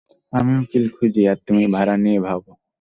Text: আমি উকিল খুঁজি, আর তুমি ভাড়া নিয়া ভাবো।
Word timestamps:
আমি 0.33 0.51
উকিল 0.61 0.85
খুঁজি, 0.95 1.21
আর 1.31 1.37
তুমি 1.47 1.63
ভাড়া 1.75 1.95
নিয়া 1.97 2.21
ভাবো। 2.27 2.51